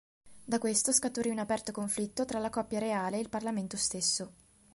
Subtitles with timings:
[0.43, 4.33] Da questo scaturì un aperto conflitto tra la coppia reale e il Parlamento stesso.